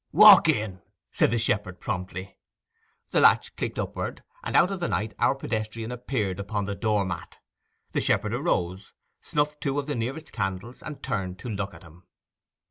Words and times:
'Walk 0.11 0.49
in!' 0.49 0.81
said 1.11 1.29
the 1.29 1.37
shepherd 1.37 1.79
promptly. 1.79 2.35
The 3.11 3.19
latch 3.19 3.55
clicked 3.55 3.77
upward, 3.77 4.23
and 4.43 4.55
out 4.55 4.71
of 4.71 4.79
the 4.79 4.87
night 4.87 5.13
our 5.19 5.35
pedestrian 5.35 5.91
appeared 5.91 6.39
upon 6.39 6.65
the 6.65 6.73
door 6.73 7.05
mat. 7.05 7.37
The 7.91 8.01
shepherd 8.01 8.33
arose, 8.33 8.93
snuffed 9.19 9.61
two 9.61 9.77
of 9.77 9.85
the 9.85 9.93
nearest 9.93 10.33
candles, 10.33 10.81
and 10.81 11.03
turned 11.03 11.37
to 11.37 11.49
look 11.49 11.75
at 11.75 11.83
him. 11.83 12.07